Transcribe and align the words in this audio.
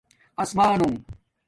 آسمانونݣ 0.41 0.95